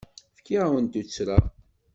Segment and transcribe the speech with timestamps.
[0.37, 1.39] Fkiɣ-awen-d tuttra.